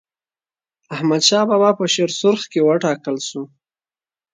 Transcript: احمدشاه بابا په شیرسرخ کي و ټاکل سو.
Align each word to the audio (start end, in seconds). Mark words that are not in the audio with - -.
احمدشاه 0.95 1.43
بابا 1.49 1.69
په 1.79 1.83
شیرسرخ 1.93 2.41
کي 2.51 2.59
و 2.63 2.67
ټاکل 2.83 3.15
سو. 3.29 3.41